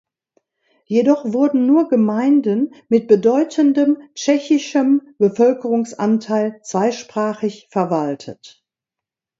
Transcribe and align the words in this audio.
Jedoch 0.85 1.31
wurden 1.31 1.67
nur 1.67 1.87
Gemeinden 1.87 2.73
mit 2.89 3.07
bedeutendem 3.07 3.99
tschechischem 4.15 5.13
Bevölkerungsanteil 5.19 6.59
zweisprachig 6.63 7.67
verwaltet. 7.69 8.65